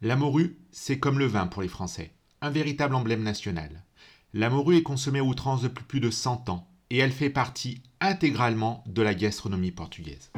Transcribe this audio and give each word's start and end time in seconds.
La 0.00 0.14
morue, 0.14 0.56
c'est 0.70 1.00
comme 1.00 1.18
le 1.18 1.26
vin 1.26 1.48
pour 1.48 1.60
les 1.60 1.66
Français, 1.66 2.12
un 2.40 2.50
véritable 2.50 2.94
emblème 2.94 3.24
national. 3.24 3.82
La 4.32 4.48
morue 4.48 4.76
est 4.76 4.84
consommée 4.84 5.18
à 5.18 5.24
outrance 5.24 5.62
depuis 5.62 5.84
plus 5.84 5.98
de 5.98 6.08
100 6.08 6.50
ans 6.50 6.68
et 6.90 6.98
elle 6.98 7.10
fait 7.10 7.30
partie 7.30 7.82
intégralement 8.00 8.84
de 8.86 9.02
la 9.02 9.12
gastronomie 9.12 9.72
portugaise. 9.72 10.30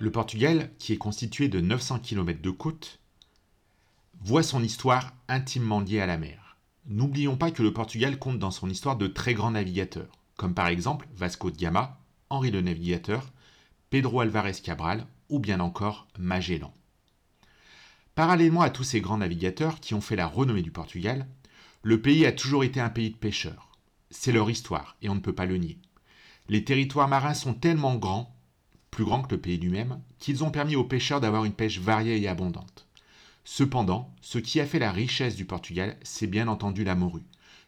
Le 0.00 0.12
Portugal, 0.12 0.70
qui 0.78 0.92
est 0.92 0.98
constitué 0.98 1.48
de 1.48 1.60
900 1.60 1.98
km 1.98 2.40
de 2.40 2.50
côte, 2.50 3.00
voit 4.20 4.44
son 4.44 4.62
histoire 4.62 5.12
intimement 5.26 5.80
liée 5.80 6.00
à 6.00 6.06
la 6.06 6.18
mer. 6.18 6.56
N'oublions 6.86 7.36
pas 7.36 7.50
que 7.50 7.64
le 7.64 7.72
Portugal 7.72 8.16
compte 8.16 8.38
dans 8.38 8.52
son 8.52 8.70
histoire 8.70 8.96
de 8.96 9.08
très 9.08 9.34
grands 9.34 9.50
navigateurs, 9.50 10.12
comme 10.36 10.54
par 10.54 10.68
exemple 10.68 11.08
Vasco 11.16 11.50
de 11.50 11.56
Gama, 11.56 11.98
Henri 12.30 12.52
le 12.52 12.60
Navigateur, 12.60 13.32
Pedro 13.90 14.20
Alvarez 14.20 14.60
Cabral 14.62 15.04
ou 15.28 15.40
bien 15.40 15.58
encore 15.58 16.06
Magellan. 16.16 16.72
Parallèlement 18.14 18.62
à 18.62 18.70
tous 18.70 18.84
ces 18.84 19.00
grands 19.00 19.18
navigateurs 19.18 19.80
qui 19.80 19.94
ont 19.94 20.00
fait 20.00 20.16
la 20.16 20.28
renommée 20.28 20.62
du 20.62 20.70
Portugal, 20.70 21.26
le 21.82 22.00
pays 22.00 22.24
a 22.24 22.32
toujours 22.32 22.62
été 22.62 22.80
un 22.80 22.88
pays 22.88 23.10
de 23.10 23.16
pêcheurs. 23.16 23.72
C'est 24.10 24.32
leur 24.32 24.48
histoire 24.48 24.96
et 25.02 25.08
on 25.08 25.16
ne 25.16 25.20
peut 25.20 25.34
pas 25.34 25.46
le 25.46 25.56
nier. 25.56 25.78
Les 26.48 26.62
territoires 26.64 27.08
marins 27.08 27.34
sont 27.34 27.54
tellement 27.54 27.96
grands 27.96 28.37
plus 28.98 29.04
grand 29.04 29.22
que 29.22 29.36
le 29.36 29.40
pays 29.40 29.58
lui-même, 29.58 30.00
qu'ils 30.18 30.42
ont 30.42 30.50
permis 30.50 30.74
aux 30.74 30.82
pêcheurs 30.82 31.20
d'avoir 31.20 31.44
une 31.44 31.52
pêche 31.52 31.78
variée 31.78 32.20
et 32.20 32.26
abondante. 32.26 32.88
Cependant, 33.44 34.12
ce 34.20 34.38
qui 34.38 34.58
a 34.58 34.66
fait 34.66 34.80
la 34.80 34.90
richesse 34.90 35.36
du 35.36 35.44
Portugal, 35.44 35.96
c'est 36.02 36.26
bien 36.26 36.48
entendu 36.48 36.82
la 36.82 36.96
morue, 36.96 37.22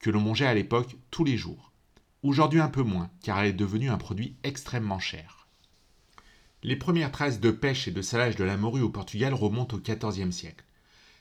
que 0.00 0.10
l'on 0.10 0.20
mangeait 0.20 0.48
à 0.48 0.54
l'époque 0.54 0.96
tous 1.12 1.22
les 1.22 1.36
jours. 1.36 1.70
Aujourd'hui 2.24 2.58
un 2.58 2.68
peu 2.68 2.82
moins, 2.82 3.08
car 3.22 3.38
elle 3.38 3.50
est 3.50 3.52
devenue 3.52 3.88
un 3.88 3.98
produit 3.98 4.34
extrêmement 4.42 4.98
cher. 4.98 5.46
Les 6.64 6.74
premières 6.74 7.12
traces 7.12 7.38
de 7.38 7.52
pêche 7.52 7.86
et 7.86 7.92
de 7.92 8.02
salage 8.02 8.34
de 8.34 8.42
la 8.42 8.56
morue 8.56 8.82
au 8.82 8.90
Portugal 8.90 9.32
remontent 9.32 9.76
au 9.76 9.80
XIVe 9.80 10.32
siècle. 10.32 10.64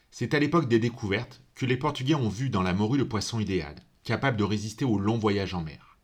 C'est 0.09 0.33
à 0.33 0.39
l'époque 0.39 0.67
des 0.67 0.79
découvertes 0.79 1.43
que 1.53 1.67
les 1.67 1.77
Portugais 1.77 2.15
ont 2.15 2.27
vu 2.27 2.49
dans 2.49 2.63
la 2.63 2.73
morue 2.73 2.97
le 2.97 3.07
poisson 3.07 3.39
idéal, 3.39 3.75
capable 4.03 4.37
de 4.37 4.45
résister 4.45 4.83
aux 4.83 4.97
longs 4.97 5.19
voyages 5.19 5.53
en 5.53 5.61
mer. 5.61 5.99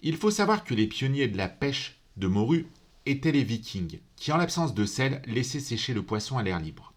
Il 0.00 0.16
faut 0.16 0.30
savoir 0.30 0.62
que 0.62 0.74
les 0.74 0.86
pionniers 0.86 1.26
de 1.26 1.36
la 1.36 1.48
pêche 1.48 1.98
de 2.16 2.28
morue 2.28 2.68
étaient 3.06 3.32
les 3.32 3.44
vikings, 3.44 4.00
qui 4.16 4.32
en 4.32 4.36
l'absence 4.36 4.74
de 4.74 4.86
sel 4.86 5.22
laissaient 5.26 5.60
sécher 5.60 5.94
le 5.94 6.02
poisson 6.02 6.38
à 6.38 6.42
l'air 6.42 6.58
libre. 6.58 6.94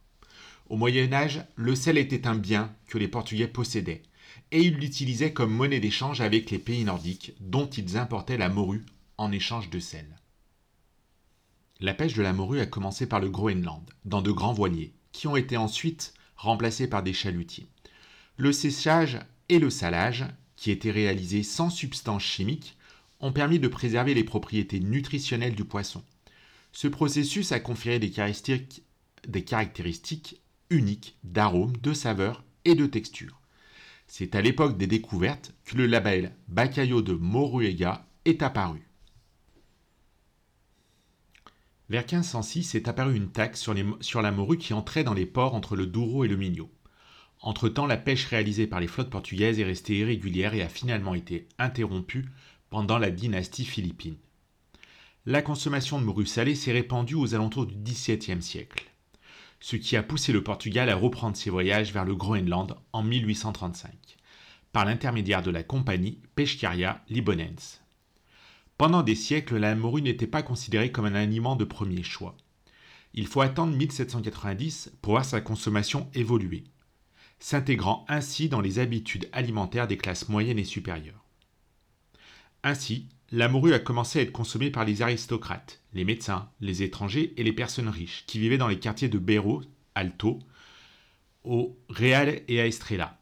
Au 0.70 0.78
Moyen 0.78 1.12
Âge, 1.14 1.46
le 1.56 1.76
sel 1.76 1.98
était 1.98 2.28
un 2.28 2.36
bien 2.36 2.74
que 2.88 2.98
les 2.98 3.08
Portugais 3.08 3.48
possédaient, 3.48 4.04
et 4.52 4.62
ils 4.62 4.76
l'utilisaient 4.76 5.34
comme 5.34 5.54
monnaie 5.54 5.80
d'échange 5.80 6.22
avec 6.22 6.52
les 6.52 6.60
pays 6.60 6.84
nordiques, 6.84 7.34
dont 7.40 7.70
ils 7.70 7.98
importaient 7.98 8.38
la 8.38 8.50
morue 8.50 8.86
en 9.18 9.32
échange 9.32 9.70
de 9.70 9.80
sel. 9.80 10.20
La 11.80 11.94
pêche 11.94 12.14
de 12.14 12.24
la 12.24 12.34
morue 12.34 12.60
a 12.60 12.66
commencé 12.66 13.08
par 13.08 13.20
le 13.20 13.30
Groenland, 13.30 13.84
dans 14.06 14.22
de 14.22 14.32
grands 14.32 14.54
voiliers, 14.54 14.94
qui 15.12 15.28
ont 15.28 15.36
été 15.36 15.58
ensuite 15.58 16.14
remplacés 16.36 16.88
par 16.88 17.04
des 17.04 17.14
chalutiers. 17.14 17.68
Le 18.38 18.52
séchage 18.52 19.20
et 19.50 19.60
le 19.60 19.70
salage, 19.70 20.26
qui 20.56 20.72
étaient 20.72 20.92
réalisés 20.92 21.44
sans 21.44 21.70
substances 21.70 22.24
chimiques, 22.24 22.77
ont 23.20 23.32
permis 23.32 23.60
de 23.60 23.68
préserver 23.68 24.14
les 24.14 24.24
propriétés 24.24 24.80
nutritionnelles 24.80 25.56
du 25.56 25.66
poisson. 25.66 26.04
Ce 26.72 26.88
processus 26.88 27.52
a 27.52 27.60
conféré 27.60 28.00
des 28.00 28.12
caractéristiques, 29.44 30.42
uniques 30.70 31.18
d'arôme, 31.24 31.76
de 31.78 31.94
saveur 31.94 32.44
et 32.66 32.76
de 32.76 32.86
texture. 32.86 33.42
C'est 34.08 34.36
à 34.36 34.42
l'époque 34.42 34.78
des 34.78 34.88
découvertes 34.88 35.54
que 35.66 35.76
le 35.78 35.86
label 35.86 36.34
Bacayo 36.48 37.02
de 37.02 37.14
Moruega 37.14 38.08
est 38.26 38.42
apparu. 38.42 38.88
Vers 41.90 42.04
1506 42.04 42.76
est 42.76 42.88
apparue 42.88 43.16
une 43.16 43.32
taxe 43.32 43.62
sur, 43.62 43.74
sur, 44.02 44.22
la 44.22 44.32
morue 44.32 44.58
qui 44.58 44.74
entrait 44.74 45.06
dans 45.06 45.14
les 45.14 45.26
ports 45.26 45.56
entre 45.56 45.76
le 45.76 45.88
Douro 45.88 46.26
et 46.26 46.28
le 46.28 46.36
Minho. 46.36 46.70
Entre-temps, 47.40 47.86
la 47.86 47.98
pêche 47.98 48.26
réalisée 48.26 48.68
par 48.68 48.80
les 48.80 48.88
flottes 48.88 49.10
portugaises 49.10 49.60
est 49.60 49.64
restée 49.64 49.98
irrégulière 50.00 50.54
et 50.54 50.62
a 50.62 50.70
finalement 50.70 51.14
été 51.16 51.48
interrompue 51.60 52.26
pendant 52.70 52.98
la 52.98 53.12
dynastie 53.12 53.66
philippine. 53.66 54.18
La 55.26 55.42
consommation 55.42 56.00
de 56.00 56.06
morue 56.06 56.26
salée 56.26 56.56
s'est 56.56 56.72
répandue 56.72 57.16
aux 57.16 57.36
alentours 57.36 57.66
du 57.66 57.76
XVIIe 57.76 58.42
siècle, 58.42 58.86
ce 59.60 59.76
qui 59.76 59.98
a 59.98 60.04
poussé 60.04 60.32
le 60.32 60.44
Portugal 60.44 60.90
à 60.90 60.96
reprendre 60.96 61.36
ses 61.36 61.50
voyages 61.50 61.92
vers 61.92 62.06
le 62.06 62.16
Groenland 62.16 62.78
en 62.94 63.04
1835, 63.04 63.92
par 64.72 64.86
l'intermédiaire 64.86 65.42
de 65.42 65.52
la 65.52 65.64
compagnie 65.64 66.22
Pescaria 66.36 67.04
Libonense. 67.10 67.82
Pendant 68.78 69.02
des 69.02 69.16
siècles, 69.16 69.58
la 69.58 69.76
morue 69.76 70.02
n'était 70.02 70.28
pas 70.28 70.44
considérée 70.44 70.92
comme 70.92 71.06
un 71.06 71.16
aliment 71.16 71.56
de 71.56 71.66
premier 71.66 72.04
choix. 72.04 72.38
Il 73.14 73.26
faut 73.26 73.42
attendre 73.42 73.76
1790 73.76 74.92
pour 75.02 75.14
voir 75.14 75.26
sa 75.26 75.42
consommation 75.42 76.10
évoluer, 76.14 76.64
s'intégrant 77.40 78.06
ainsi 78.08 78.50
dans 78.50 78.62
les 78.62 78.80
habitudes 78.80 79.28
alimentaires 79.32 79.88
des 79.88 79.98
classes 79.98 80.30
moyennes 80.30 80.60
et 80.60 80.64
supérieures. 80.64 81.27
Ainsi, 82.68 83.08
la 83.32 83.48
morue 83.48 83.74
a 83.74 83.80
commencé 83.80 84.20
à 84.20 84.24
être 84.24 84.34
consommée 84.34 84.70
par 84.70 84.84
les 84.84 85.02
aristocrates, 85.02 85.82
les 85.94 86.04
médecins, 86.04 86.50
les 86.60 86.84
étrangers 86.84 87.34
et 87.38 87.44
les 87.44 87.54
personnes 87.54 87.88
riches 87.88 88.26
qui 88.28 88.40
vivaient 88.40 88.58
dans 88.58 88.68
les 88.68 88.78
quartiers 88.78 89.08
de 89.08 89.18
Beiro, 89.18 89.62
Alto, 89.96 90.40
au 91.46 91.80
Real 91.88 92.42
et 92.50 92.60
à 92.60 92.68
Estrella. 92.68 93.22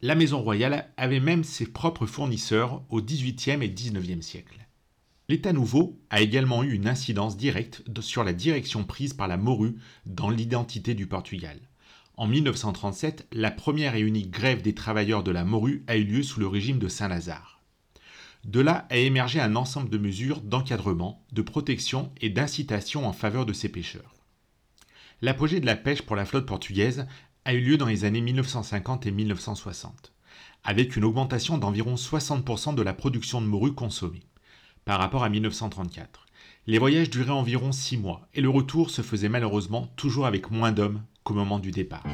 La 0.00 0.14
maison 0.14 0.40
royale 0.40 0.88
avait 0.96 1.20
même 1.20 1.44
ses 1.44 1.66
propres 1.66 2.06
fournisseurs 2.06 2.82
au 2.88 3.02
XVIIIe 3.02 3.62
et 3.62 3.68
XIXe 3.68 4.24
siècle. 4.24 4.66
L'État 5.28 5.52
nouveau 5.52 6.00
a 6.08 6.22
également 6.22 6.62
eu 6.62 6.72
une 6.72 6.88
incidence 6.88 7.36
directe 7.36 7.82
sur 8.00 8.24
la 8.24 8.32
direction 8.32 8.82
prise 8.84 9.12
par 9.12 9.28
la 9.28 9.36
morue 9.36 9.76
dans 10.06 10.30
l'identité 10.30 10.94
du 10.94 11.06
Portugal. 11.06 11.60
En 12.16 12.26
1937, 12.26 13.26
la 13.30 13.50
première 13.50 13.94
et 13.94 14.00
unique 14.00 14.30
grève 14.30 14.62
des 14.62 14.74
travailleurs 14.74 15.22
de 15.22 15.32
la 15.32 15.44
morue 15.44 15.84
a 15.86 15.98
eu 15.98 16.04
lieu 16.04 16.22
sous 16.22 16.40
le 16.40 16.48
régime 16.48 16.78
de 16.78 16.88
Saint-Lazare. 16.88 17.57
De 18.44 18.60
là 18.60 18.86
a 18.90 18.96
émergé 18.96 19.40
un 19.40 19.56
ensemble 19.56 19.90
de 19.90 19.98
mesures 19.98 20.40
d'encadrement, 20.40 21.24
de 21.32 21.42
protection 21.42 22.12
et 22.20 22.30
d'incitation 22.30 23.06
en 23.06 23.12
faveur 23.12 23.46
de 23.46 23.52
ces 23.52 23.68
pêcheurs. 23.68 24.14
L'apogée 25.20 25.60
de 25.60 25.66
la 25.66 25.76
pêche 25.76 26.02
pour 26.02 26.16
la 26.16 26.24
flotte 26.24 26.46
portugaise 26.46 27.06
a 27.44 27.54
eu 27.54 27.60
lieu 27.60 27.76
dans 27.76 27.86
les 27.86 28.04
années 28.04 28.20
1950 28.20 29.06
et 29.06 29.10
1960, 29.10 30.12
avec 30.64 30.96
une 30.96 31.04
augmentation 31.04 31.58
d'environ 31.58 31.94
60% 31.94 32.74
de 32.74 32.82
la 32.82 32.94
production 32.94 33.40
de 33.40 33.46
morue 33.46 33.74
consommée, 33.74 34.22
par 34.84 34.98
rapport 34.98 35.24
à 35.24 35.28
1934. 35.28 36.26
Les 36.66 36.78
voyages 36.78 37.10
duraient 37.10 37.30
environ 37.30 37.72
6 37.72 37.96
mois, 37.96 38.28
et 38.34 38.40
le 38.40 38.50
retour 38.50 38.90
se 38.90 39.02
faisait 39.02 39.28
malheureusement 39.28 39.88
toujours 39.96 40.26
avec 40.26 40.50
moins 40.50 40.72
d'hommes 40.72 41.02
qu'au 41.24 41.34
moment 41.34 41.58
du 41.58 41.70
départ. 41.70 42.04